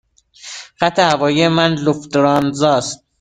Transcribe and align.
خط 0.79 0.97
هوایی 1.11 1.47
من 1.57 1.71
لوفتانزا 1.83 2.71
است. 2.79 2.99